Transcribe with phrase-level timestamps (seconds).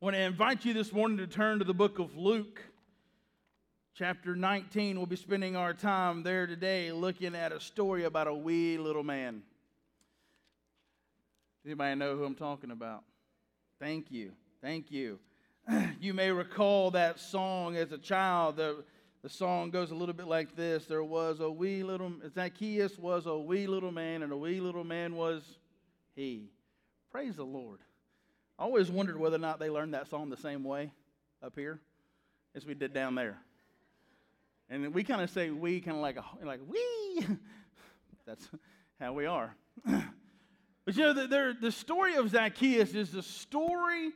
[0.00, 2.62] I want to invite you this morning to turn to the book of Luke,
[3.96, 4.96] chapter 19.
[4.96, 9.02] We'll be spending our time there today looking at a story about a wee little
[9.02, 9.42] man.
[11.66, 13.02] Anybody know who I'm talking about?
[13.80, 14.30] Thank you.
[14.62, 15.18] Thank you.
[16.00, 18.58] You may recall that song as a child.
[18.58, 18.84] The,
[19.24, 23.26] the song goes a little bit like this There was a wee little, Zacchaeus was
[23.26, 25.42] a wee little man, and a wee little man was
[26.14, 26.52] he.
[27.10, 27.80] Praise the Lord.
[28.58, 30.92] I always wondered whether or not they learned that song the same way
[31.42, 31.80] up here
[32.56, 33.38] as we did down there.
[34.68, 37.26] And we kind of say we kind of like a, like we.
[38.26, 38.48] That's
[39.00, 39.54] how we are.
[39.86, 44.10] but you know, the, the story of Zacchaeus is the story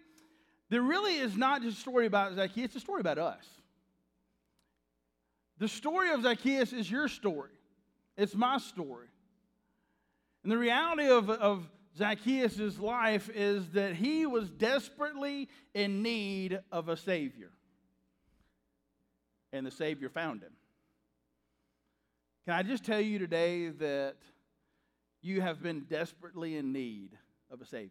[0.71, 3.45] that really is not just a story about Zacchaeus, it's a story about us.
[5.59, 7.51] The story of Zacchaeus is your story.
[8.17, 9.07] It's my story.
[10.43, 16.89] And the reality of, of Zacchaeus' life is that he was desperately in need of
[16.89, 17.51] a Savior.
[19.53, 20.53] And the Savior found him.
[22.47, 24.17] Can I just tell you today that
[25.21, 27.11] you have been desperately in need
[27.51, 27.91] of a Savior?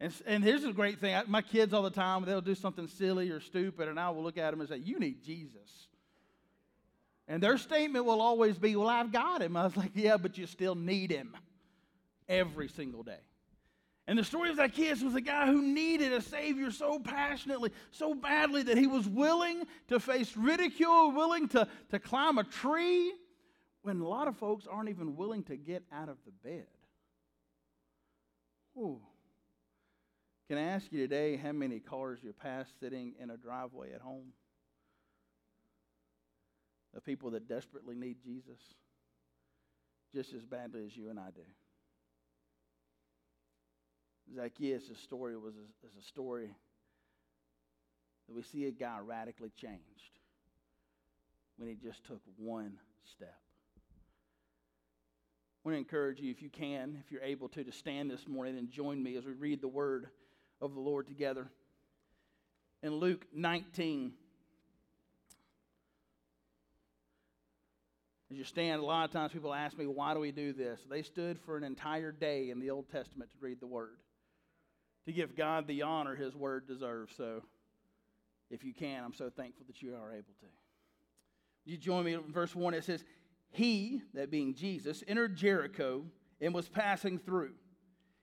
[0.00, 1.16] And, and here's a great thing.
[1.28, 4.38] My kids all the time, they'll do something silly or stupid, and I will look
[4.38, 5.88] at them and say, You need Jesus.
[7.28, 9.56] And their statement will always be, Well, I've got him.
[9.56, 11.36] I was like, Yeah, but you still need him
[12.30, 13.20] every single day.
[14.06, 18.14] And the story of Zacchaeus was a guy who needed a Savior so passionately, so
[18.14, 23.12] badly, that he was willing to face ridicule, willing to, to climb a tree,
[23.82, 26.66] when a lot of folks aren't even willing to get out of the bed.
[28.76, 29.00] Ooh.
[30.48, 34.00] Can I ask you today how many cars you pass sitting in a driveway at
[34.00, 34.32] home?
[36.94, 38.58] The people that desperately need Jesus
[40.12, 41.42] just as badly as you and I do.
[44.34, 46.54] Zacchaeus' story was a, is a story
[48.28, 50.18] that we see a guy radically changed
[51.56, 53.38] when he just took one step.
[55.64, 58.26] I want to encourage you, if you can, if you're able to, to stand this
[58.26, 60.06] morning and join me as we read the word
[60.60, 61.50] of the Lord together.
[62.82, 64.12] In Luke 19,
[68.30, 70.80] as you stand, a lot of times people ask me, why do we do this?
[70.88, 73.98] They stood for an entire day in the Old Testament to read the Word
[75.10, 77.14] to give God the honor his word deserves.
[77.16, 77.42] So
[78.48, 80.46] if you can, I'm so thankful that you are able to.
[81.64, 82.74] You join me in verse 1.
[82.74, 83.04] It says,
[83.50, 86.04] He, that being Jesus, entered Jericho
[86.40, 87.52] and was passing through.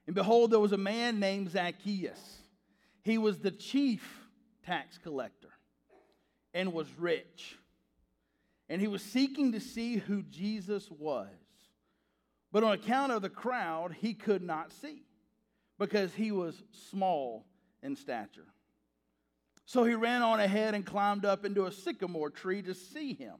[0.05, 2.19] And behold, there was a man named Zacchaeus.
[3.03, 4.21] He was the chief
[4.65, 5.49] tax collector
[6.53, 7.57] and was rich.
[8.69, 11.27] And he was seeking to see who Jesus was.
[12.53, 15.06] But on account of the crowd, he could not see
[15.77, 17.45] because he was small
[17.83, 18.45] in stature.
[19.65, 23.35] So he ran on ahead and climbed up into a sycamore tree to see him,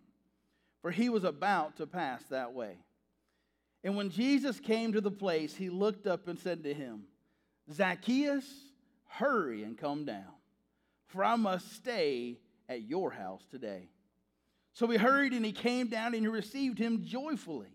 [0.82, 2.78] for he was about to pass that way.
[3.84, 7.04] And when Jesus came to the place, he looked up and said to him,
[7.72, 8.46] Zacchaeus,
[9.08, 10.34] hurry and come down,
[11.08, 12.38] for I must stay
[12.68, 13.90] at your house today.
[14.74, 17.72] So he hurried and he came down and he received him joyfully.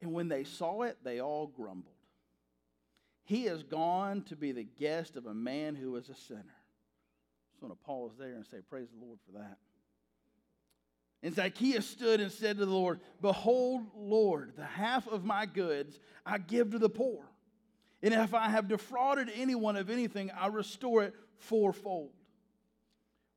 [0.00, 1.94] And when they saw it, they all grumbled.
[3.24, 6.40] He has gone to be the guest of a man who is a sinner.
[6.40, 9.58] I just want to pause there and say, Praise the Lord for that.
[11.22, 16.00] And Zacchaeus stood and said to the Lord, Behold, Lord, the half of my goods
[16.24, 17.24] I give to the poor.
[18.02, 22.12] And if I have defrauded anyone of anything, I restore it fourfold.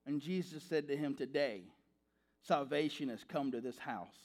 [0.06, 1.64] And Jesus said to him, Today,
[2.42, 4.16] salvation has come to this house,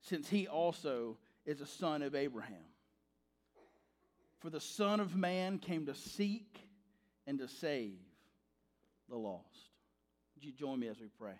[0.00, 2.69] since he also is a son of Abraham.
[4.40, 6.58] For the Son of Man came to seek
[7.26, 7.98] and to save
[9.08, 9.44] the lost.
[10.34, 11.34] Would you join me as we pray?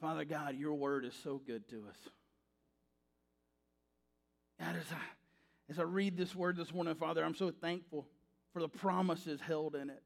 [0.00, 1.96] Father God, your word is so good to us.
[4.60, 8.06] God, as I, as I read this word this morning, Father, I'm so thankful
[8.52, 10.02] for the promises held in it.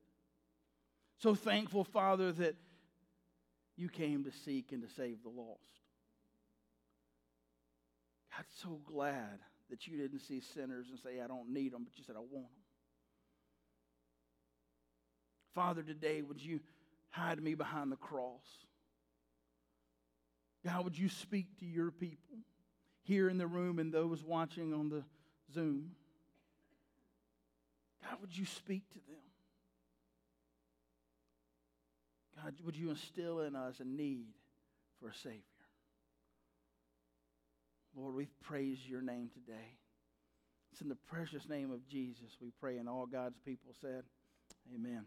[1.18, 2.54] So thankful, Father, that
[3.76, 5.79] you came to seek and to save the lost.
[8.40, 9.38] God, so glad
[9.68, 12.20] that you didn't see sinners and say, I don't need them, but you said, I
[12.20, 12.64] want them.
[15.54, 16.60] Father, today, would you
[17.10, 18.46] hide me behind the cross?
[20.64, 22.38] God, would you speak to your people
[23.02, 25.04] here in the room and those watching on the
[25.52, 25.90] Zoom?
[28.02, 29.16] God, would you speak to them?
[32.42, 34.28] God, would you instill in us a need
[34.98, 35.42] for a Savior?
[37.96, 39.76] Lord, we praise your name today.
[40.72, 44.04] It's in the precious name of Jesus we pray, and all God's people said,
[44.74, 45.04] Amen.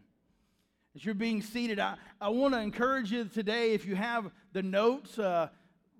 [0.94, 4.62] As you're being seated, I, I want to encourage you today, if you have the
[4.62, 5.48] notes, uh,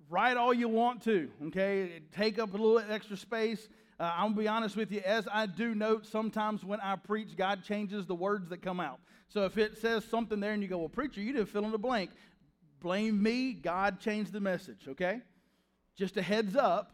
[0.09, 2.01] write all you want to, okay?
[2.15, 3.67] Take up a little extra space.
[3.99, 7.63] Uh, to be honest with you, as I do note, sometimes when I preach, God
[7.63, 8.99] changes the words that come out.
[9.27, 11.71] So if it says something there and you go, well, preacher, you didn't fill in
[11.71, 12.11] the blank,
[12.79, 13.53] blame me.
[13.53, 15.21] God changed the message, okay?
[15.95, 16.91] Just a heads up.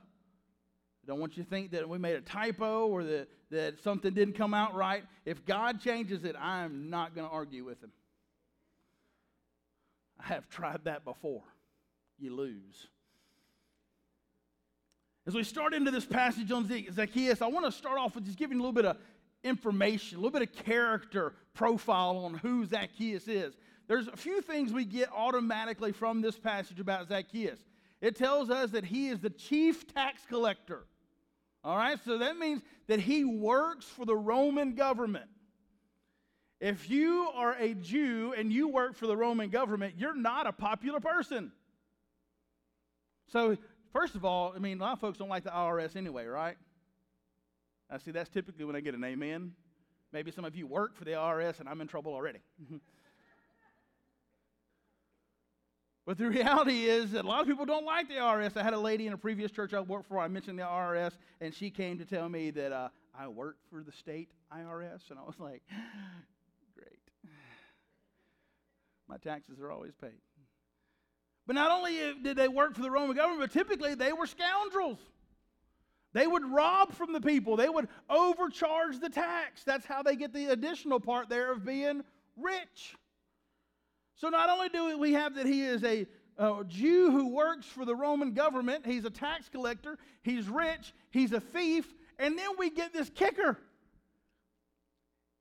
[1.04, 4.14] I don't want you to think that we made a typo or that, that something
[4.14, 5.04] didn't come out right.
[5.26, 7.92] If God changes it, I'm not going to argue with him.
[10.20, 11.44] I have tried that before.
[12.20, 12.88] You lose.
[15.26, 18.38] As we start into this passage on Zacchaeus, I want to start off with just
[18.38, 18.98] giving a little bit of
[19.44, 23.56] information, a little bit of character profile on who Zacchaeus is.
[23.88, 27.60] There's a few things we get automatically from this passage about Zacchaeus.
[28.02, 30.86] It tells us that he is the chief tax collector.
[31.64, 35.30] All right, so that means that he works for the Roman government.
[36.60, 40.52] If you are a Jew and you work for the Roman government, you're not a
[40.52, 41.52] popular person.
[43.32, 43.58] So,
[43.94, 46.58] first of all, I mean, a lot of folks don't like the IRS anyway, right?
[47.90, 49.54] I see that's typically when I get an amen.
[50.12, 52.40] Maybe some of you work for the IRS and I'm in trouble already.
[56.06, 58.58] but the reality is that a lot of people don't like the IRS.
[58.58, 61.14] I had a lady in a previous church I worked for, I mentioned the IRS,
[61.40, 65.10] and she came to tell me that uh, I work for the state IRS.
[65.10, 65.62] And I was like,
[66.76, 67.00] great.
[69.08, 70.20] My taxes are always paid.
[71.48, 75.00] But not only did they work for the Roman government, but typically they were scoundrels.
[76.14, 77.56] They would rob from the people.
[77.56, 79.64] They would overcharge the tax.
[79.64, 82.04] That's how they get the additional part there of being
[82.36, 82.96] rich.
[84.22, 86.06] So not only do we have that he is a,
[86.38, 91.34] a Jew who works for the Roman government, he's a tax collector, he's rich, he's
[91.34, 93.58] a thief, and then we get this kicker.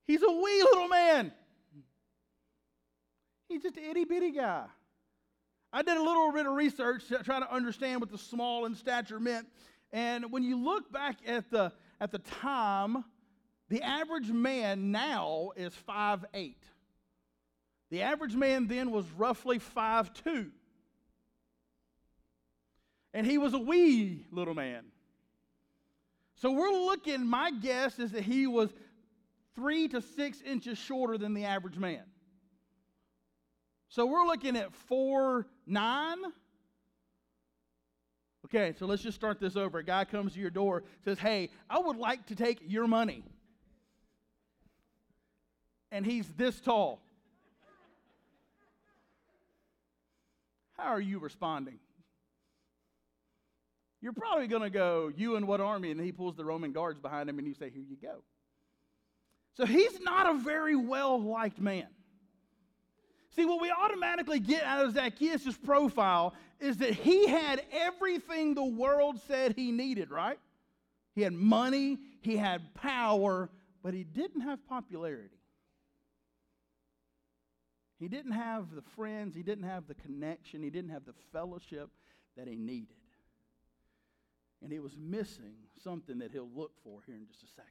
[0.07, 1.31] He's a wee little man.
[3.51, 4.65] He's just an itty bitty guy.
[5.75, 8.75] I did a little bit of research to try to understand what the small in
[8.75, 9.47] stature meant.
[9.93, 13.05] And when you look back at the, at the time,
[13.69, 16.65] the average man now is five eight.
[17.91, 20.51] The average man then was roughly five two,
[23.13, 24.85] And he was a wee little man.
[26.37, 28.71] So we're looking, my guess is that he was
[29.55, 32.05] three to six inches shorter than the average man.
[33.89, 36.17] So we're looking at four nine
[38.53, 39.79] Okay, so let's just start this over.
[39.79, 43.23] A guy comes to your door, says, Hey, I would like to take your money.
[45.93, 47.01] And he's this tall.
[50.81, 51.79] How are you responding?
[54.01, 55.91] You're probably going to go, You and what army?
[55.91, 58.23] And he pulls the Roman guards behind him, and you say, Here you go.
[59.57, 61.89] So he's not a very well liked man.
[63.37, 68.65] See, what we automatically get out of Zacchaeus' profile is that he had everything the
[68.65, 70.39] world said he needed, right?
[71.15, 73.51] He had money, he had power,
[73.83, 75.40] but he didn't have popularity.
[78.01, 81.91] He didn't have the friends, he didn't have the connection, he didn't have the fellowship
[82.37, 82.97] that he needed.
[84.63, 85.53] And he was missing
[85.85, 87.71] something that he'll look for here in just a second.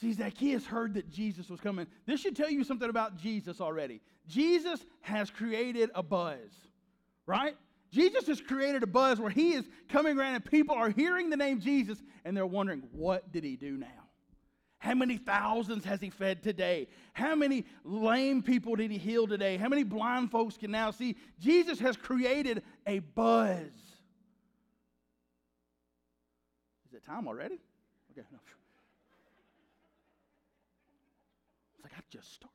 [0.00, 1.86] See, Zacchaeus heard that Jesus was coming.
[2.06, 4.00] This should tell you something about Jesus already.
[4.28, 6.50] Jesus has created a buzz,
[7.26, 7.56] right?
[7.90, 11.36] Jesus has created a buzz where he is coming around and people are hearing the
[11.36, 14.01] name Jesus and they're wondering, what did he do now?
[14.82, 16.88] How many thousands has he fed today?
[17.12, 19.56] How many lame people did he heal today?
[19.56, 21.14] How many blind folks can now see?
[21.38, 23.70] Jesus has created a buzz.
[26.88, 27.60] Is it time already?
[28.10, 28.38] Okay, no.
[31.74, 32.50] It's like, I just started.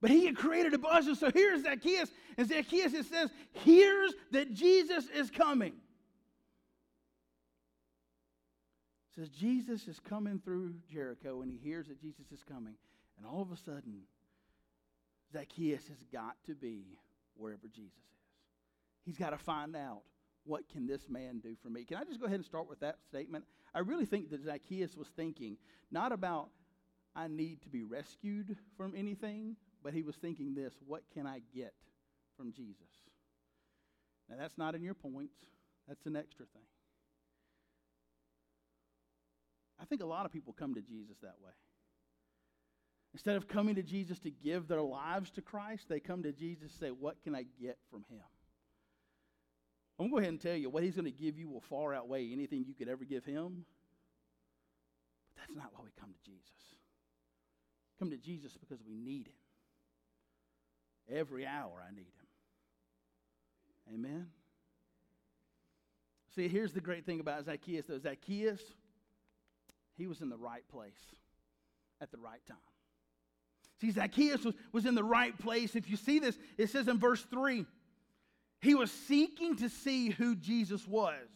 [0.00, 2.10] But he had created a buzz, and so here's Zacchaeus.
[2.36, 5.74] And Zacchaeus, it says, hears that Jesus is coming.
[9.18, 12.74] Says, Jesus is coming through Jericho, and he hears that Jesus is coming.
[13.16, 14.02] And all of a sudden,
[15.32, 16.98] Zacchaeus has got to be
[17.36, 18.20] wherever Jesus is.
[19.04, 20.02] He's got to find out
[20.44, 21.84] what can this man do for me.
[21.84, 23.44] Can I just go ahead and start with that statement?
[23.74, 25.56] I really think that Zacchaeus was thinking
[25.90, 26.48] not about
[27.16, 31.40] I need to be rescued from anything, but he was thinking this what can I
[31.54, 31.74] get
[32.36, 32.76] from Jesus?
[34.30, 35.34] Now, that's not in your points,
[35.88, 36.62] that's an extra thing.
[39.80, 41.52] I think a lot of people come to Jesus that way.
[43.14, 46.72] Instead of coming to Jesus to give their lives to Christ, they come to Jesus
[46.72, 48.20] to say, What can I get from him?
[49.98, 51.62] I'm going to go ahead and tell you what he's going to give you will
[51.62, 53.64] far outweigh anything you could ever give him.
[55.28, 56.52] But that's not why we come to Jesus.
[57.98, 59.32] Come to Jesus because we need him.
[61.18, 63.94] Every hour I need him.
[63.94, 64.26] Amen.
[66.36, 67.98] See, here's the great thing about Zacchaeus, though.
[67.98, 68.60] Zacchaeus,
[69.98, 71.14] he was in the right place
[72.00, 72.56] at the right time.
[73.80, 75.76] See, Zacchaeus was, was in the right place.
[75.76, 77.66] If you see this, it says in verse 3
[78.60, 81.28] he was seeking to see who Jesus was.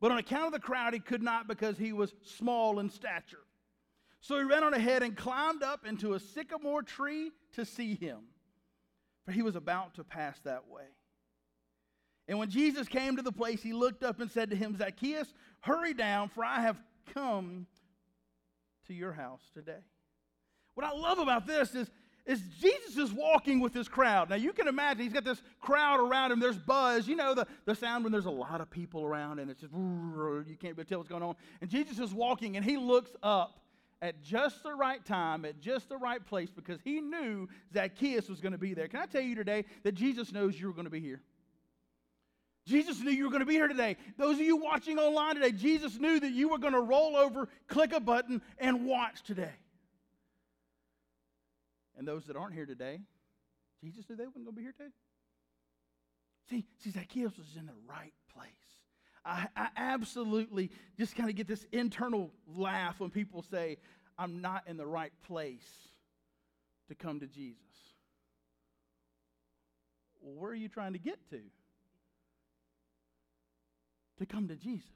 [0.00, 3.44] But on account of the crowd, he could not because he was small in stature.
[4.20, 8.18] So he ran on ahead and climbed up into a sycamore tree to see him,
[9.24, 10.84] for he was about to pass that way.
[12.28, 15.32] And when Jesus came to the place, he looked up and said to him, Zacchaeus,
[15.60, 16.76] hurry down, for I have
[17.14, 17.66] come
[18.86, 19.78] to your house today.
[20.74, 21.90] What I love about this is,
[22.26, 24.30] is Jesus is walking with this crowd.
[24.30, 26.40] Now you can imagine he's got this crowd around him.
[26.40, 27.08] There's buzz.
[27.08, 29.72] You know the, the sound when there's a lot of people around and it's just
[29.72, 31.36] you can't really tell what's going on.
[31.60, 33.60] And Jesus is walking and he looks up
[34.02, 38.40] at just the right time, at just the right place, because he knew Zacchaeus was
[38.40, 38.88] going to be there.
[38.88, 41.22] Can I tell you today that Jesus knows you're going to be here?
[42.66, 43.96] Jesus knew you were going to be here today.
[44.18, 47.48] Those of you watching online today, Jesus knew that you were going to roll over,
[47.68, 49.54] click a button, and watch today.
[51.96, 53.00] And those that aren't here today,
[53.82, 54.90] Jesus knew they weren't going to be here too.
[56.50, 58.50] See, see, Zacchaeus was in the right place.
[59.24, 63.78] I, I absolutely just kind of get this internal laugh when people say,
[64.18, 65.66] I'm not in the right place
[66.88, 67.60] to come to Jesus.
[70.20, 71.40] Well, where are you trying to get to?
[74.18, 74.88] To come to Jesus.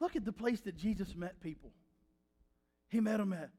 [0.00, 1.72] Look at the place that Jesus met people.
[2.88, 3.50] He met them at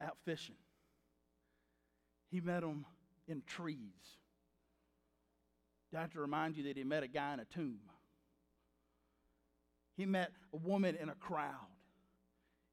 [0.00, 0.56] out fishing.
[2.30, 2.84] He met them
[3.28, 3.78] in trees.
[5.96, 7.78] I have to remind you that he met a guy in a tomb.
[9.96, 11.54] He met a woman in a crowd.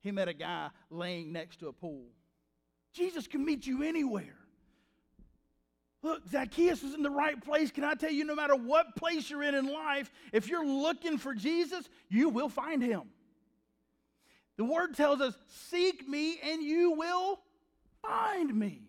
[0.01, 2.07] He met a guy laying next to a pool.
[2.93, 4.35] Jesus can meet you anywhere.
[6.03, 7.71] Look, Zacchaeus was in the right place.
[7.71, 11.17] Can I tell you, no matter what place you're in in life, if you're looking
[11.17, 13.03] for Jesus, you will find him.
[14.57, 17.39] The word tells us, Seek me and you will
[18.01, 18.81] find me.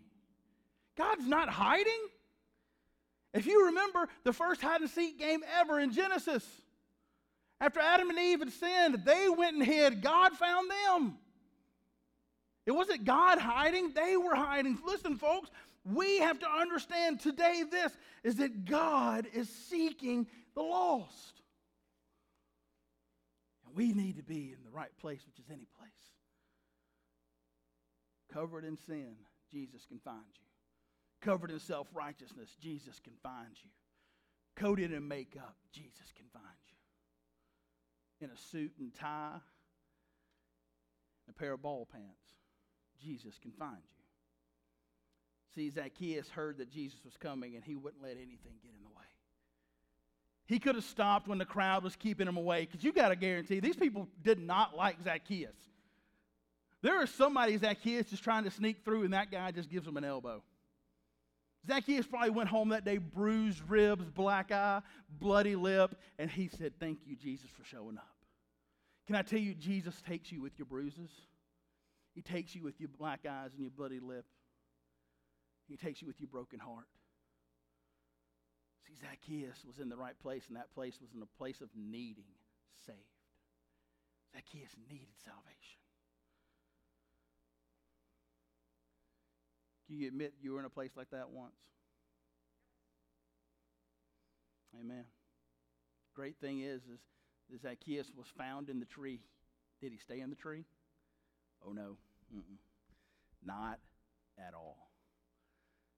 [0.96, 1.92] God's not hiding.
[3.32, 6.44] If you remember the first hide and seek game ever in Genesis,
[7.60, 10.02] after Adam and Eve had sinned, they went and hid.
[10.02, 11.18] God found them.
[12.66, 14.78] It wasn't God hiding, they were hiding.
[14.84, 15.50] Listen, folks,
[15.84, 21.42] we have to understand today this is that God is seeking the lost.
[23.66, 25.90] And we need to be in the right place, which is any place.
[28.32, 29.14] Covered in sin,
[29.52, 30.46] Jesus can find you.
[31.20, 33.70] Covered in self righteousness, Jesus can find you.
[34.56, 36.44] Coated in makeup, Jesus can find
[38.20, 38.26] you.
[38.26, 39.36] In a suit and tie,
[41.28, 42.32] a pair of ball pants,
[43.02, 44.03] Jesus can find you.
[45.54, 48.88] See, Zacchaeus heard that Jesus was coming and he wouldn't let anything get in the
[48.88, 49.04] way.
[50.46, 53.16] He could have stopped when the crowd was keeping him away because you got to
[53.16, 55.56] guarantee these people did not like Zacchaeus.
[56.82, 59.96] There is somebody Zacchaeus is trying to sneak through, and that guy just gives him
[59.96, 60.42] an elbow.
[61.66, 64.82] Zacchaeus probably went home that day, bruised ribs, black eye,
[65.18, 68.14] bloody lip, and he said, Thank you, Jesus, for showing up.
[69.06, 71.08] Can I tell you, Jesus takes you with your bruises?
[72.14, 74.26] He takes you with your black eyes and your bloody lip.
[75.68, 76.86] He takes you with your broken heart.
[78.86, 81.68] See, Zacchaeus was in the right place, and that place was in a place of
[81.74, 82.24] needing
[82.86, 82.98] saved.
[84.34, 85.80] Zacchaeus needed salvation.
[89.86, 91.54] Can you admit you were in a place like that once?
[94.80, 95.04] Amen.
[96.14, 96.82] Great thing is,
[97.52, 99.20] is Zacchaeus was found in the tree.
[99.80, 100.64] Did he stay in the tree?
[101.66, 101.96] Oh no,
[102.34, 102.58] Mm-mm.
[103.44, 103.78] not
[104.38, 104.83] at all.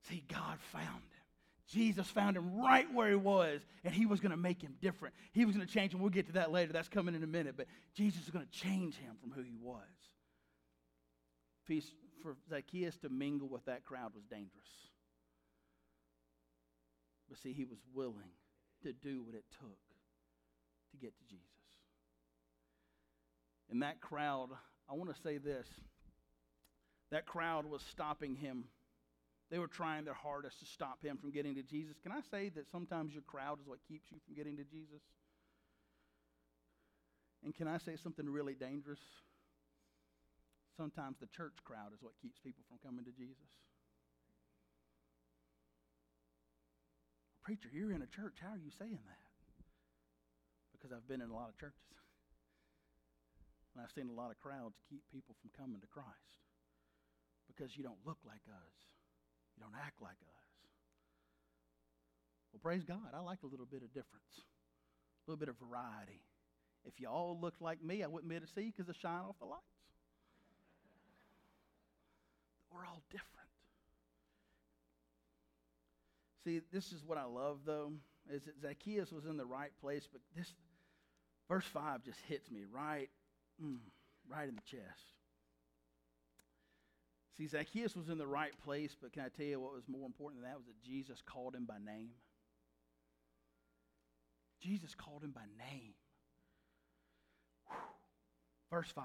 [0.09, 1.01] See, God found him.
[1.67, 5.13] Jesus found him right where he was, and he was going to make him different.
[5.33, 5.99] He was going to change him.
[5.99, 6.71] We'll get to that later.
[6.71, 7.55] That's coming in a minute.
[7.57, 9.83] But Jesus is going to change him from who he was
[12.21, 14.67] for Zacchaeus to mingle with that crowd was dangerous.
[17.29, 18.31] But see, he was willing
[18.83, 19.79] to do what it took
[20.91, 21.43] to get to Jesus.
[23.69, 24.49] And that crowd,
[24.89, 25.67] I want to say this
[27.11, 28.65] that crowd was stopping him.
[29.49, 31.95] They were trying their hardest to stop him from getting to Jesus.
[32.03, 35.01] Can I say that sometimes your crowd is what keeps you from getting to Jesus?
[37.43, 38.99] And can I say something really dangerous?
[40.75, 43.47] Sometimes the church crowd is what keeps people from coming to Jesus.
[47.41, 48.43] Preacher, you're in a church.
[48.43, 49.23] How are you saying that?
[50.75, 51.79] Because I've been in a lot of churches.
[53.77, 56.41] And I've seen a lot of crowds keep people from coming to Christ
[57.45, 58.73] because you don't look like us,
[59.57, 60.37] you don't act like us.
[62.53, 63.13] Well, praise God.
[63.13, 64.45] I like a little bit of difference,
[65.27, 66.21] a little bit of variety.
[66.85, 69.21] If you all looked like me, I wouldn't be able to see because I shine
[69.21, 69.63] off the lights.
[72.71, 73.33] We're all different.
[76.45, 77.91] See, this is what I love, though,
[78.31, 80.53] is that Zacchaeus was in the right place, but this
[81.49, 83.09] verse 5 just hits me right,
[83.61, 83.79] mm,
[84.29, 85.16] right in the chest.
[87.37, 90.05] See, Zacchaeus was in the right place, but can I tell you what was more
[90.05, 92.09] important than that was that Jesus called him by name.
[94.59, 95.93] Jesus called him by name.
[97.67, 97.77] Whew.
[98.71, 99.03] Verse 5.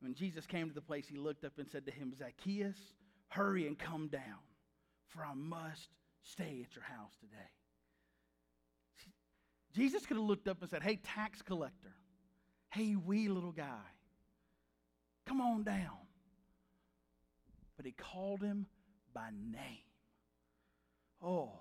[0.00, 2.76] When Jesus came to the place, he looked up and said to him, Zacchaeus,
[3.28, 4.42] hurry and come down,
[5.08, 5.88] for I must
[6.22, 7.50] stay at your house today.
[9.74, 11.94] Jesus could have looked up and said, Hey, tax collector,
[12.70, 13.84] hey, wee little guy,
[15.28, 15.98] come on down.
[17.76, 18.66] But he called him
[19.14, 19.84] by name.
[21.22, 21.52] Oh,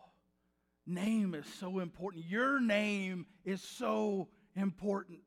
[0.85, 2.25] name is so important.
[2.25, 5.23] Your name is so important.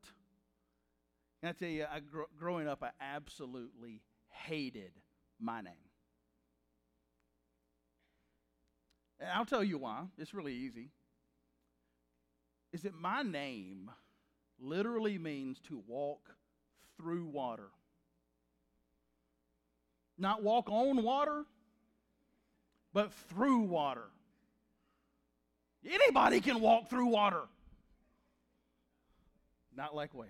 [1.41, 4.91] And I tell you, I, gr- growing up, I absolutely hated
[5.39, 5.73] my name.
[9.19, 10.03] And I'll tell you why.
[10.17, 10.89] It's really easy.
[12.73, 13.91] Is that my name
[14.59, 16.35] literally means to walk
[16.97, 17.69] through water.
[20.21, 21.45] Not walk on water,
[22.93, 24.03] but through water.
[25.83, 27.41] Anybody can walk through water.
[29.75, 30.29] Not like Wade.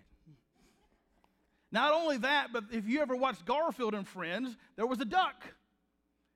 [1.73, 5.43] Not only that, but if you ever watched Garfield and Friends, there was a duck,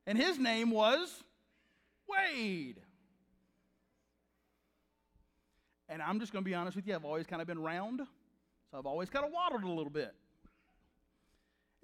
[0.05, 1.24] and his name was
[2.09, 2.81] Wade.
[5.88, 8.01] And I'm just going to be honest with you, I've always kind of been round,
[8.69, 10.13] so I've always kind of waddled a little bit.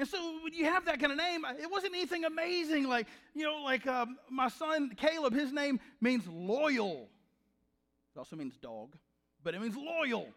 [0.02, 2.88] And so when you have that kind of name, it wasn't anything amazing.
[2.88, 7.08] Like, you know, like um, my son Caleb, his name means loyal.
[8.16, 8.96] It also means dog,
[9.44, 10.28] but it means loyal.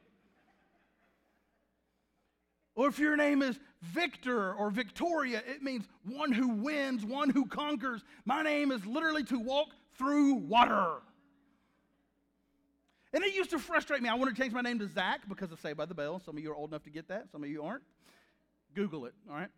[2.74, 7.46] Or if your name is Victor or Victoria, it means one who wins, one who
[7.46, 8.04] conquers.
[8.26, 10.96] My name is literally to walk through water.
[13.14, 14.10] And it used to frustrate me.
[14.10, 16.20] I wanted to change my name to Zach because of Saved by the Bell.
[16.22, 17.82] Some of you are old enough to get that, some of you aren't.
[18.74, 19.50] Google it, all right?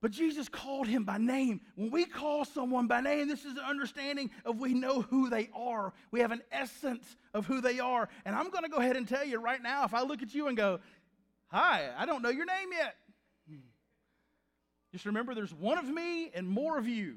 [0.00, 1.60] But Jesus called him by name.
[1.74, 5.50] When we call someone by name, this is an understanding of we know who they
[5.54, 5.92] are.
[6.12, 8.08] We have an essence of who they are.
[8.24, 10.32] And I'm going to go ahead and tell you right now if I look at
[10.32, 10.78] you and go,
[11.48, 12.94] Hi, I don't know your name yet.
[14.92, 17.16] Just remember there's one of me and more of you.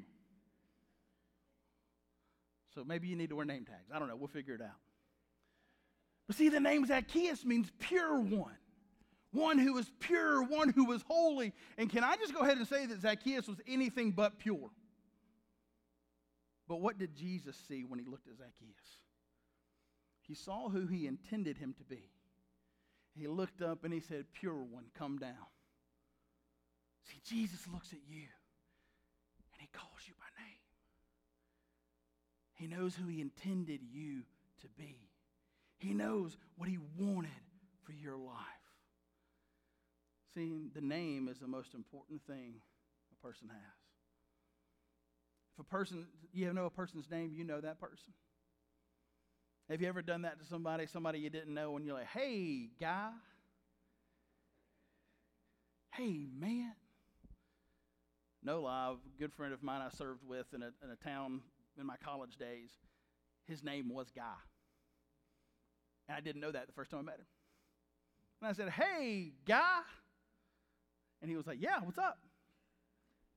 [2.73, 3.91] So maybe you need to wear name tags.
[3.93, 4.15] I don't know.
[4.15, 4.79] We'll figure it out.
[6.27, 8.55] But see, the name Zacchaeus means pure one.
[9.31, 11.53] One who was pure, one who was holy.
[11.77, 14.69] And can I just go ahead and say that Zacchaeus was anything but pure?
[16.67, 18.97] But what did Jesus see when he looked at Zacchaeus?
[20.21, 22.09] He saw who he intended him to be.
[23.13, 25.33] He looked up and he said, Pure one, come down.
[27.03, 28.21] See, Jesus looks at you
[29.53, 30.61] and he calls you by name.
[32.53, 34.21] He knows who he intended you
[34.61, 34.95] to be,
[35.77, 37.31] he knows what he wanted
[37.83, 38.61] for your life.
[40.33, 42.55] See, the name is the most important thing
[43.11, 43.57] a person has.
[45.53, 48.13] If a person, you know a person's name, you know that person.
[49.69, 52.69] Have you ever done that to somebody, somebody you didn't know, and you're like, hey,
[52.79, 53.09] guy?
[55.93, 56.73] Hey, man?
[58.43, 61.41] No lie, a good friend of mine I served with in a, in a town
[61.79, 62.71] in my college days,
[63.47, 64.23] his name was Guy.
[66.07, 67.25] And I didn't know that the first time I met him.
[68.41, 69.81] And I said, hey, Guy?
[71.21, 72.17] And he was like, yeah, what's up?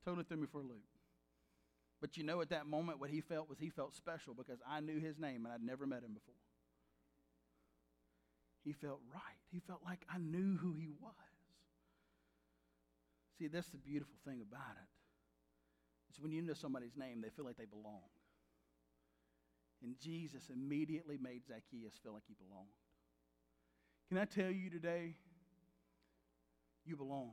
[0.05, 0.85] Totally threw me for a loop.
[2.01, 4.81] But you know, at that moment, what he felt was he felt special because I
[4.81, 6.35] knew his name and I'd never met him before.
[8.64, 9.40] He felt right.
[9.53, 11.14] He felt like I knew who he was.
[13.38, 14.88] See, that's the beautiful thing about it.
[16.09, 18.03] It's when you know somebody's name, they feel like they belong.
[19.83, 22.68] And Jesus immediately made Zacchaeus feel like he belonged.
[24.09, 25.16] Can I tell you today,
[26.85, 27.33] you belong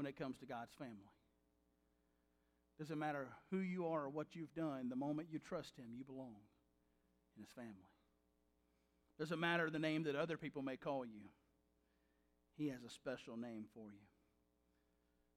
[0.00, 1.12] when it comes to God's family.
[2.78, 6.04] Doesn't matter who you are or what you've done, the moment you trust Him, you
[6.04, 6.40] belong
[7.36, 7.92] in His family.
[9.18, 11.28] Doesn't matter the name that other people may call you,
[12.56, 14.00] He has a special name for you.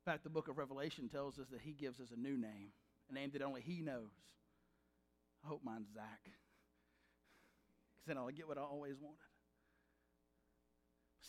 [0.06, 2.70] In fact, the book of Revelation tells us that He gives us a new name,
[3.12, 4.16] a name that only He knows.
[5.44, 6.22] I hope mine's Zach.
[6.24, 9.33] Because then I'll get what I always wanted.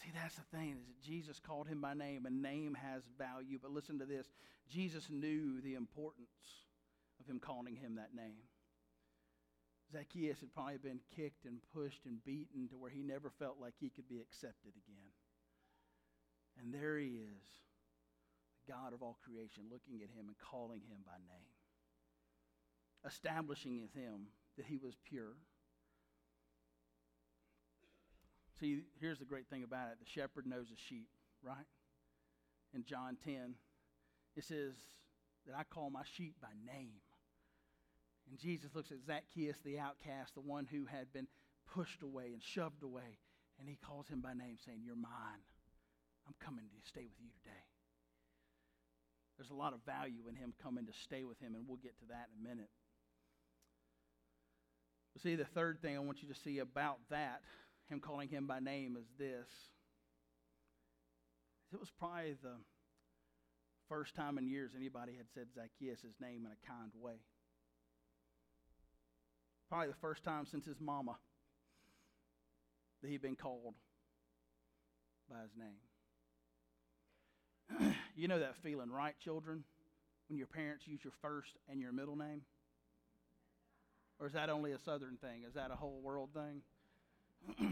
[0.05, 3.59] See, that's the thing, is Jesus called him by name, and name has value.
[3.61, 4.27] But listen to this
[4.71, 6.29] Jesus knew the importance
[7.21, 8.45] of him calling him that name.
[9.93, 13.75] Zacchaeus had probably been kicked and pushed and beaten to where he never felt like
[13.79, 15.12] he could be accepted again.
[16.61, 17.49] And there he is,
[18.67, 21.55] the God of all creation, looking at him and calling him by name,
[23.07, 25.37] establishing in him that he was pure.
[28.61, 31.09] See, here's the great thing about it the shepherd knows the sheep,
[31.43, 31.67] right?
[32.73, 33.55] In John 10,
[34.37, 34.75] it says
[35.47, 37.03] that I call my sheep by name.
[38.29, 41.29] And Jesus looks at Zacchaeus, the outcast, the one who had been
[41.73, 43.19] pushed away and shoved away,
[43.61, 45.45] and he calls him by name, saying, You're mine.
[46.27, 47.64] I'm coming to stay with you today.
[49.37, 51.99] There's a lot of value in him coming to stay with him, and we'll get
[51.99, 52.71] to that in a minute.
[55.23, 57.43] See, the third thing I want you to see about that,
[57.88, 59.49] him calling him by name, is this.
[61.73, 62.57] It was probably the
[63.88, 67.20] first time in years anybody had said Zacchaeus' name in a kind way.
[69.68, 71.16] Probably the first time since his mama
[73.03, 73.75] that he'd been called
[75.29, 75.81] by his name.
[78.16, 79.64] you know that feeling, right, children?
[80.29, 82.42] When your parents use your first and your middle name?
[84.20, 85.42] Or is that only a southern thing?
[85.47, 86.62] Is that a whole world thing?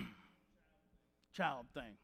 [1.34, 1.96] Child thing.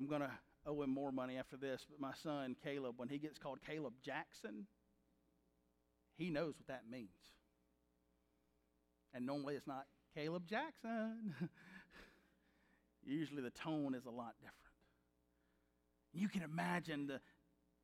[0.00, 0.30] I'm going to
[0.66, 3.94] owe him more money after this, but my son, Caleb, when he gets called Caleb
[4.04, 4.66] Jackson,
[6.16, 7.08] he knows what that means.
[9.14, 11.34] And normally it's not Caleb Jackson.
[13.04, 14.54] Usually the tone is a lot different.
[16.12, 17.20] You can imagine the,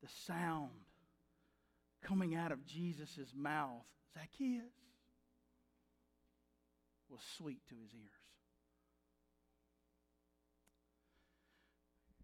[0.02, 0.70] the sound
[2.02, 4.64] coming out of Jesus' mouth, Zacchaeus,
[7.14, 8.10] was sweet to his ears.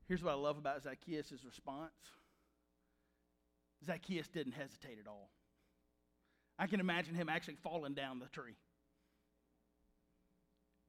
[0.09, 1.93] Here's what I love about Zacchaeus' response
[3.87, 5.31] Zacchaeus didn't hesitate at all.
[6.59, 8.57] I can imagine him actually falling down the tree.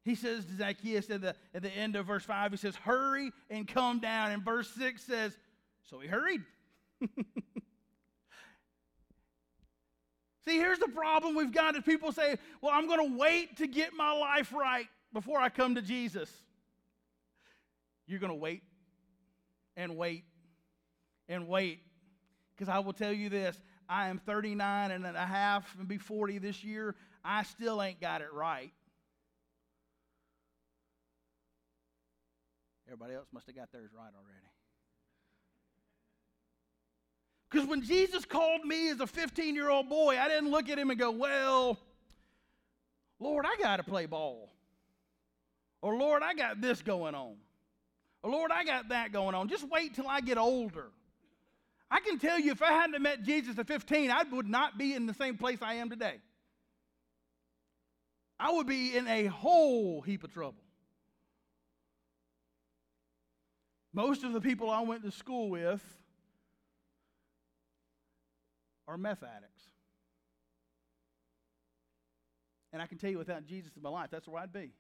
[0.04, 3.32] He says to Zacchaeus at the, at the end of verse 5, he says, Hurry
[3.52, 4.32] and come down.
[4.32, 5.38] And verse 6 says,
[5.84, 6.42] So he hurried.
[10.46, 13.68] See, here's the problem we've got is people say, Well, I'm going to wait to
[13.68, 16.30] get my life right before I come to Jesus.
[18.08, 18.64] You're going to wait
[19.78, 20.24] and wait
[21.30, 21.80] and wait.
[22.56, 26.40] Because I will tell you this I am 39 and a half and be 40
[26.40, 26.96] this year.
[27.24, 28.72] I still ain't got it right.
[32.88, 34.51] Everybody else must have got theirs right already.
[37.52, 40.80] Because when Jesus called me as a 15 year old boy, I didn't look at
[40.80, 41.78] him and go, Well,
[43.20, 44.50] Lord, I got to play ball.
[45.82, 47.36] Or, Lord, I got this going on.
[48.24, 49.50] Or, Lord, I got that going on.
[49.50, 50.90] Just wait till I get older.
[51.90, 54.94] I can tell you, if I hadn't met Jesus at 15, I would not be
[54.94, 56.20] in the same place I am today.
[58.40, 60.64] I would be in a whole heap of trouble.
[63.94, 65.84] Most of the people I went to school with
[68.92, 69.64] are meth addicts.
[72.74, 74.72] And I can tell you without Jesus in my life, that's where I'd be.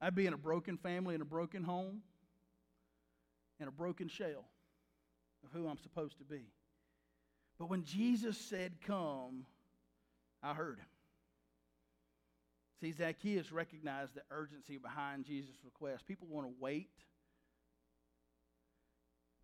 [0.00, 2.00] I'd be in a broken family, in a broken home,
[3.60, 4.46] in a broken shell
[5.44, 6.42] of who I'm supposed to be.
[7.58, 9.44] But when Jesus said, Come,
[10.42, 10.86] I heard him.
[12.80, 16.06] See, Zacchaeus recognized the urgency behind Jesus' request.
[16.06, 16.90] People want to wait.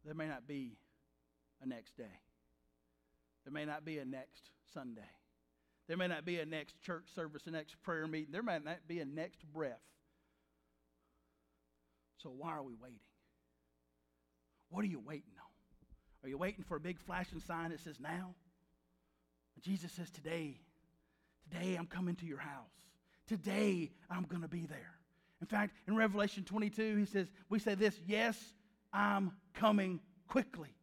[0.05, 0.79] There may not be
[1.62, 2.21] a next day.
[3.45, 5.09] There may not be a next Sunday.
[5.88, 8.33] There may not be a next church service, a next prayer meeting.
[8.33, 9.81] There may not be a next breath.
[12.23, 12.99] So why are we waiting?
[14.71, 16.25] What are you waiting on?
[16.25, 18.35] Are you waiting for a big flashing sign that says now?
[19.62, 20.59] Jesus says today,
[21.51, 22.73] today I'm coming to your house.
[23.27, 24.95] Today, I'm going to be there.
[25.40, 28.38] In fact, in Revelation 22, he says, we say this, yes,
[28.92, 30.75] I'm coming quickly.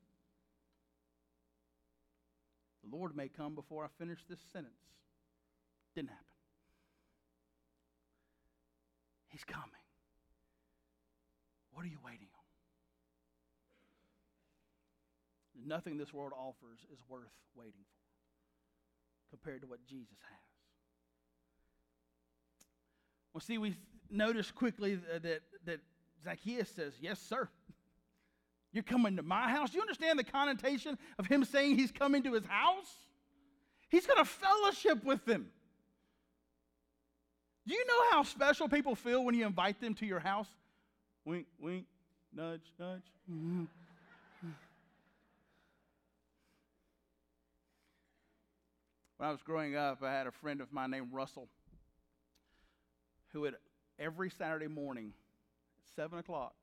[2.93, 4.73] Lord may come before I finish this sentence.
[5.95, 6.25] Didn't happen.
[9.29, 9.69] He's coming.
[11.73, 12.27] What are you waiting
[15.55, 15.67] on?
[15.67, 17.73] Nothing this world offers is worth waiting
[19.31, 20.39] for compared to what Jesus has.
[23.33, 23.75] Well, see, we
[24.11, 25.79] notice quickly that, that
[26.23, 27.49] Zacchaeus says, Yes, sir.
[28.73, 29.73] You're coming to my house.
[29.73, 32.91] You understand the connotation of him saying he's coming to his house?
[33.89, 35.45] He's going to fellowship with them.
[37.67, 40.47] Do you know how special people feel when you invite them to your house?
[41.23, 41.85] Wink, wink,
[42.35, 43.03] nudge, nudge.
[43.27, 43.67] when
[49.21, 51.47] I was growing up, I had a friend of mine named Russell
[53.31, 53.55] who would
[53.99, 55.13] every Saturday morning
[55.77, 56.53] at 7 o'clock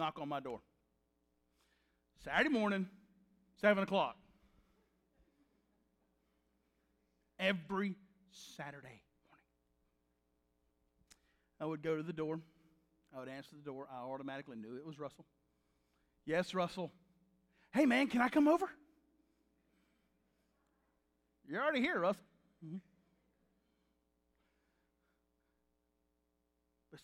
[0.00, 0.60] knock on my door.
[2.24, 2.88] Saturday morning,
[3.60, 4.16] 7 o'clock.
[7.38, 7.94] Every
[8.56, 9.46] Saturday morning.
[11.60, 12.40] I would go to the door.
[13.14, 13.86] I would answer the door.
[13.92, 15.26] I automatically knew it was Russell.
[16.24, 16.90] Yes, Russell.
[17.72, 18.68] Hey, man, can I come over?
[21.46, 22.24] You're already here, Russell.
[22.64, 22.76] Mm-hmm.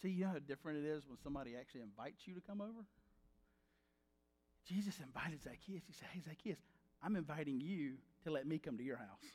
[0.01, 2.85] See, you know how different it is when somebody actually invites you to come over?
[4.67, 5.83] Jesus invited Zacchaeus.
[5.87, 6.59] He said, Hey, Zacchaeus,
[7.03, 9.31] I'm inviting you to let me come to your house.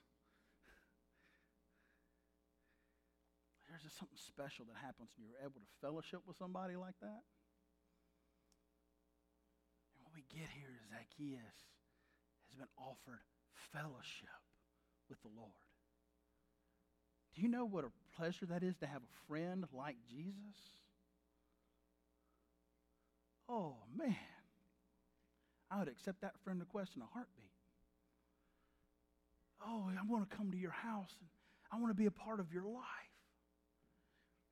[3.72, 7.24] There's just something special that happens when you're able to fellowship with somebody like that.
[9.96, 11.58] And what we get here is Zacchaeus
[12.52, 13.24] has been offered
[13.72, 14.44] fellowship
[15.08, 15.71] with the Lord.
[17.36, 20.58] Do you know what a pleasure that is to have a friend like Jesus?
[23.48, 24.16] Oh, man.
[25.70, 27.46] I would accept that friend request in a heartbeat.
[29.66, 31.30] Oh, I want to come to your house and
[31.72, 32.84] I want to be a part of your life.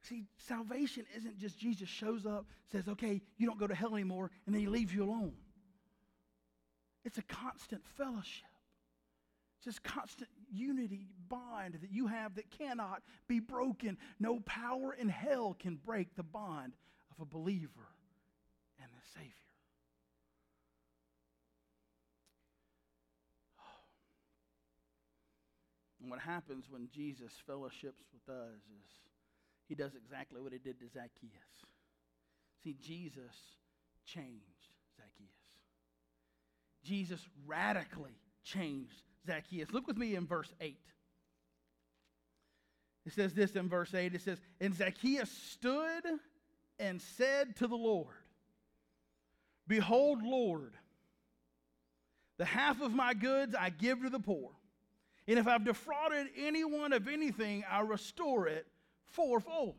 [0.03, 4.31] See, salvation isn't just Jesus shows up, says, okay, you don't go to hell anymore,
[4.45, 5.33] and then he leaves you alone.
[7.03, 8.47] It's a constant fellowship.
[9.57, 13.97] It's this constant unity bond that you have that cannot be broken.
[14.19, 16.73] No power in hell can break the bond
[17.11, 17.87] of a believer
[18.81, 19.33] and the Savior.
[26.01, 28.89] And what happens when Jesus fellowships with us is
[29.67, 31.65] he does exactly what he did to Zacchaeus.
[32.63, 33.35] See, Jesus
[34.05, 35.29] changed Zacchaeus.
[36.83, 39.71] Jesus radically changed Zacchaeus.
[39.71, 40.77] Look with me in verse 8.
[43.05, 46.03] It says this in verse 8 it says, And Zacchaeus stood
[46.77, 48.07] and said to the Lord,
[49.67, 50.73] Behold, Lord,
[52.37, 54.51] the half of my goods I give to the poor.
[55.27, 58.65] And if I've defrauded anyone of anything, I restore it
[59.05, 59.75] fourfold.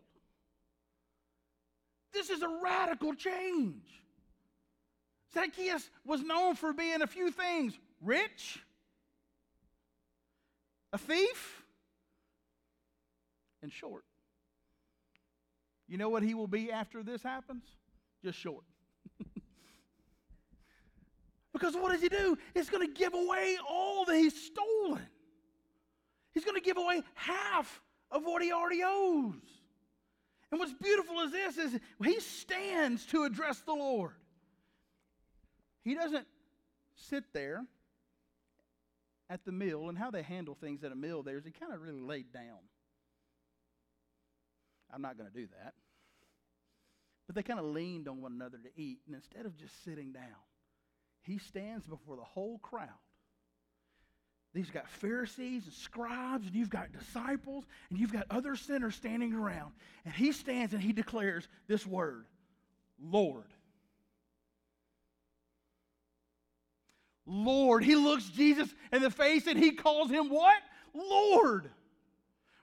[2.12, 3.82] This is a radical change.
[5.32, 8.62] Zacchaeus was known for being a few things rich,
[10.92, 11.64] a thief,
[13.62, 14.04] and short.
[15.88, 17.64] You know what he will be after this happens?
[18.24, 18.64] Just short.
[21.52, 22.38] because what does he do?
[22.54, 25.06] He's going to give away all that he's stolen.
[26.32, 29.34] He's going to give away half of what he already owes.
[30.50, 34.12] And what's beautiful is this is he stands to address the Lord.
[35.84, 36.26] He doesn't
[36.94, 37.64] sit there
[39.30, 41.72] at the meal, and how they handle things at a meal there is he kind
[41.72, 42.58] of really laid down.
[44.92, 45.72] I'm not going to do that.
[47.26, 50.12] But they kind of leaned on one another to eat, and instead of just sitting
[50.12, 50.24] down,
[51.22, 52.88] he stands before the whole crowd
[54.52, 59.32] these got Pharisees and scribes, and you've got disciples, and you've got other sinners standing
[59.32, 59.72] around.
[60.04, 62.26] And he stands and he declares this word
[63.00, 63.46] Lord.
[67.30, 67.84] Lord.
[67.84, 70.60] He looks Jesus in the face and he calls him what?
[70.92, 71.70] Lord.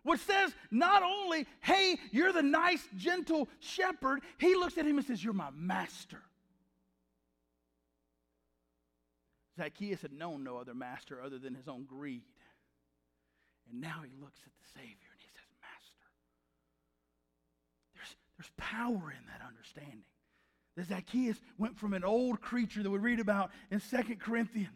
[0.04, 5.08] Which says not only, hey, you're the nice, gentle shepherd, he looks at him and
[5.08, 6.22] says, You're my master.
[9.58, 12.22] Zacchaeus had known no other master other than his own greed.
[13.72, 16.08] And now he looks at the Savior and he says, Master.
[17.96, 20.06] There's, there's power in that understanding.
[20.78, 24.70] That Zacchaeus went from an old creature that we read about in Second Corinthians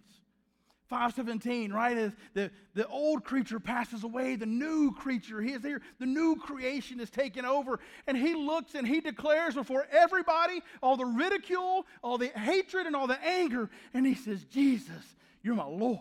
[0.91, 1.97] 517, right?
[1.97, 6.35] As the, the old creature passes away, the new creature, he is here, the new
[6.35, 7.79] creation is taken over.
[8.07, 12.95] And he looks and he declares before everybody all the ridicule, all the hatred, and
[12.95, 13.69] all the anger.
[13.93, 15.99] And he says, Jesus, you're my Lord.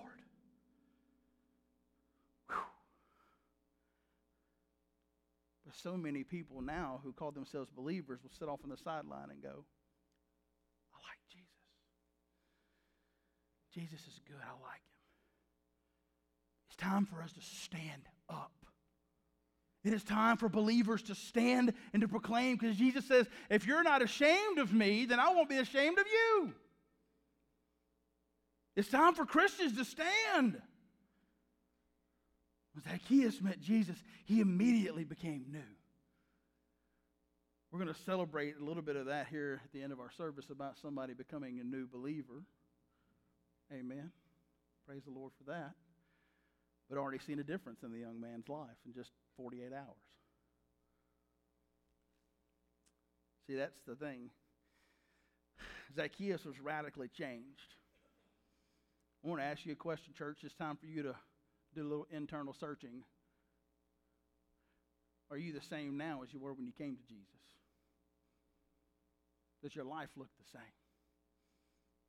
[5.66, 9.30] But so many people now who call themselves believers will sit off on the sideline
[9.30, 9.64] and go,
[13.74, 14.36] Jesus is good.
[14.42, 15.00] I like him.
[16.68, 18.52] It's time for us to stand up.
[19.82, 23.82] It is time for believers to stand and to proclaim because Jesus says, if you're
[23.82, 26.52] not ashamed of me, then I won't be ashamed of you.
[28.76, 30.60] It's time for Christians to stand.
[32.72, 35.58] When Zacchaeus met Jesus, he immediately became new.
[37.72, 40.10] We're going to celebrate a little bit of that here at the end of our
[40.10, 42.44] service about somebody becoming a new believer.
[43.72, 44.10] Amen.
[44.86, 45.72] Praise the Lord for that.
[46.88, 49.86] But already seen a difference in the young man's life in just 48 hours.
[53.46, 54.30] See, that's the thing.
[55.94, 57.74] Zacchaeus was radically changed.
[59.24, 60.38] I want to ask you a question, church.
[60.42, 61.14] It's time for you to
[61.74, 63.02] do a little internal searching.
[65.30, 67.26] Are you the same now as you were when you came to Jesus?
[69.62, 70.62] Does your life look the same?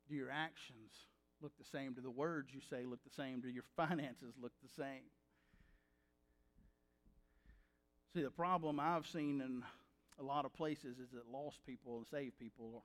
[0.08, 0.90] Do your actions
[1.42, 1.94] look the same?
[1.94, 3.42] to the words you say look the same?
[3.42, 5.02] to your finances look the same?
[8.14, 9.62] See, the problem I've seen in
[10.20, 12.84] a lot of places is that lost people and saved people,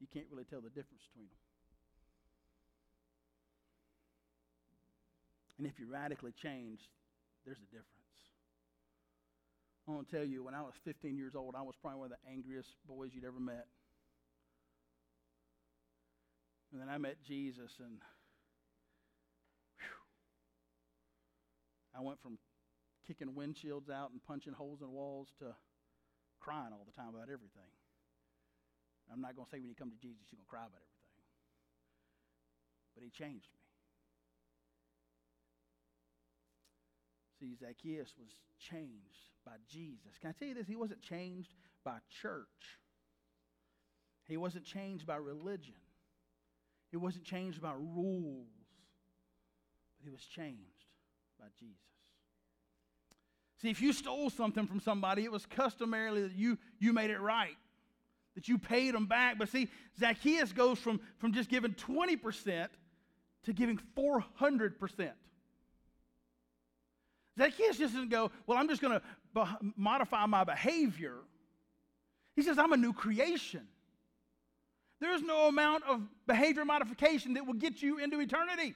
[0.00, 1.38] you can't really tell the difference between them.
[5.58, 6.80] And if you radically change,
[7.44, 7.96] there's a difference.
[9.88, 12.12] I want to tell you, when I was 15 years old, I was probably one
[12.12, 13.66] of the angriest boys you'd ever met.
[16.76, 18.04] And then I met Jesus, and
[19.80, 20.04] whew,
[21.96, 22.36] I went from
[23.08, 25.56] kicking windshields out and punching holes in walls to
[26.38, 27.72] crying all the time about everything.
[29.10, 30.84] I'm not going to say when you come to Jesus, you're going to cry about
[30.84, 31.24] everything.
[32.92, 33.64] But he changed me.
[37.40, 40.20] See, Zacchaeus was changed by Jesus.
[40.20, 40.66] Can I tell you this?
[40.66, 41.54] He wasn't changed
[41.86, 42.76] by church,
[44.28, 45.80] he wasn't changed by religion,
[46.90, 48.46] he wasn't changed by rules,
[49.98, 50.60] but he was changed
[51.38, 51.76] by Jesus.
[53.58, 57.20] See, if you stole something from somebody, it was customarily that you, you made it
[57.20, 57.56] right,
[58.34, 59.38] that you paid them back.
[59.38, 59.68] But see,
[59.98, 62.68] Zacchaeus goes from, from just giving 20%
[63.44, 65.10] to giving 400%.
[67.38, 69.02] Zacchaeus just doesn't go, Well, I'm just going to
[69.34, 71.16] be- modify my behavior.
[72.34, 73.66] He says, I'm a new creation.
[75.00, 78.74] There's no amount of behavior modification that will get you into eternity.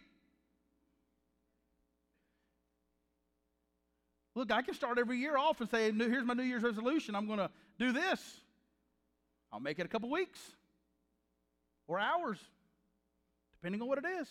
[4.35, 7.15] Look, I can start every year off and say, Here's my New Year's resolution.
[7.15, 8.21] I'm going to do this.
[9.53, 10.39] I'll make it a couple weeks
[11.89, 12.39] or hours,
[13.55, 14.29] depending on what it is.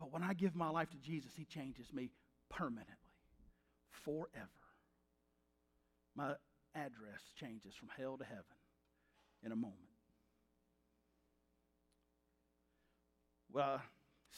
[0.00, 2.10] But when I give my life to Jesus, He changes me
[2.48, 2.94] permanently,
[3.92, 4.48] forever.
[6.16, 6.34] My
[6.74, 8.57] address changes from hell to heaven
[9.44, 9.76] in a moment.
[13.52, 13.80] Well,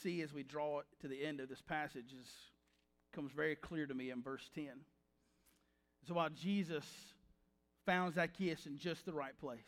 [0.03, 2.29] see, as we draw it to the end of this passage, is
[3.13, 4.69] comes very clear to me in verse 10.
[6.07, 6.85] So while Jesus
[7.85, 9.59] found Zacchaeus in just the right place,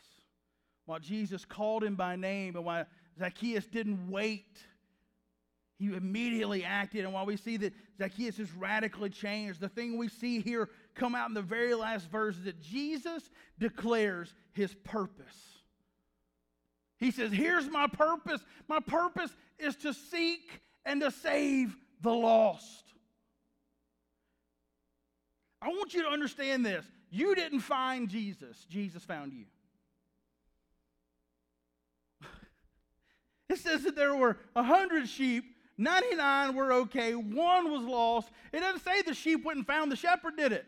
[0.85, 2.85] while Jesus called him by name, and while
[3.19, 4.57] Zacchaeus didn't wait
[5.83, 7.03] he immediately acted.
[7.03, 11.15] And while we see that Zacchaeus is radically changed, the thing we see here come
[11.15, 13.29] out in the very last verse that Jesus
[13.59, 15.35] declares his purpose.
[16.99, 18.41] He says, Here's my purpose.
[18.67, 22.83] My purpose is to seek and to save the lost.
[25.61, 26.85] I want you to understand this.
[27.09, 29.45] You didn't find Jesus, Jesus found you.
[33.49, 35.45] It says that there were a hundred sheep
[35.77, 38.29] 99 were okay, one was lost.
[38.51, 40.65] It doesn't say the sheep went and found the shepherd, did it?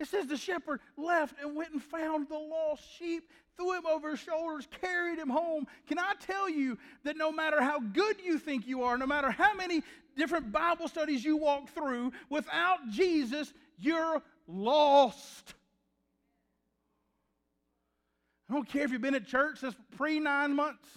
[0.00, 4.12] It says the shepherd left and went and found the lost sheep, threw him over
[4.12, 5.66] his shoulders, carried him home.
[5.86, 9.30] Can I tell you that no matter how good you think you are, no matter
[9.30, 9.82] how many
[10.16, 15.54] different Bible studies you walk through, without Jesus, you're lost.
[18.48, 20.88] I don't care if you've been at church since pre nine months.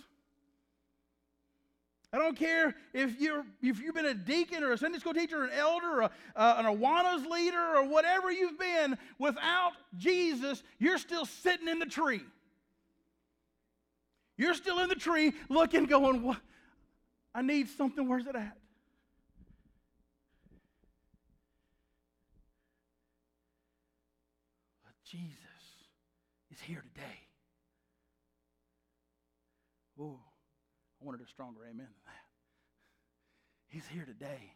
[2.13, 5.41] I don't care if, you're, if you've been a deacon or a Sunday school teacher,
[5.41, 10.61] or an elder, or a, uh, an Awanas leader, or whatever you've been, without Jesus,
[10.77, 12.21] you're still sitting in the tree.
[14.37, 16.37] You're still in the tree looking, going, what?
[17.33, 18.07] I need something.
[18.07, 18.57] Where's it at?
[24.83, 25.33] But Jesus
[26.51, 27.17] is here today.
[29.95, 30.19] Whoa.
[31.03, 31.87] I wanted a stronger amen.
[33.73, 34.53] He's here today.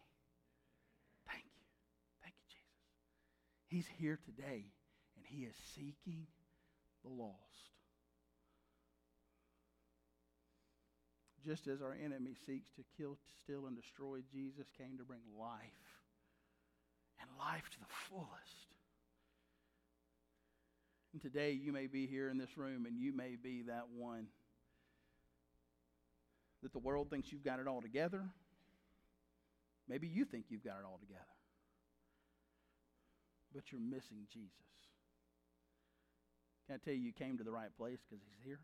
[1.26, 1.66] Thank you.
[2.22, 3.66] Thank you, Jesus.
[3.66, 4.62] He's here today,
[5.16, 6.28] and He is seeking
[7.02, 7.34] the lost.
[11.44, 15.58] Just as our enemy seeks to kill, steal, and destroy, Jesus came to bring life,
[17.20, 18.68] and life to the fullest.
[21.12, 24.28] And today you may be here in this room, and you may be that one
[26.62, 28.22] that the world thinks you've got it all together.
[29.88, 31.20] Maybe you think you've got it all together.
[33.54, 34.52] But you're missing Jesus.
[36.66, 38.60] Can I tell you, you came to the right place because He's here?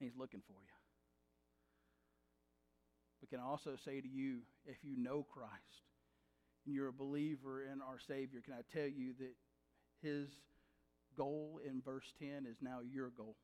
[0.00, 0.72] And He's looking for you.
[3.20, 5.52] But can I also say to you, if you know Christ
[6.64, 9.34] and you're a believer in our Savior, can I tell you that
[10.02, 10.28] His
[11.16, 13.36] goal in verse 10 is now your goal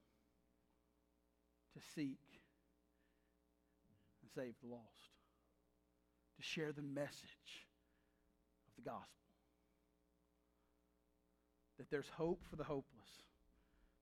[1.74, 2.18] to seek
[4.22, 5.17] and save the lost,
[6.38, 7.66] to share the message
[8.66, 9.04] of the gospel.
[11.78, 13.10] That there's hope for the hopeless,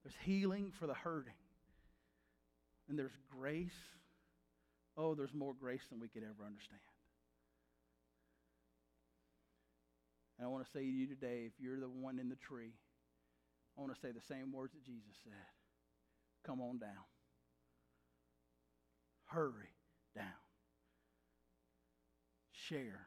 [0.04, 1.40] there's healing for the hurting,
[2.88, 3.78] and there's grace.
[4.96, 6.80] Oh, there's more grace than we could ever understand.
[10.38, 12.72] And I want to say to you today if you're the one in the tree,
[13.76, 15.32] I want to say the same words that Jesus said
[16.46, 17.04] Come on down.
[19.26, 19.74] Hurry
[20.14, 20.45] down.
[22.68, 23.05] Share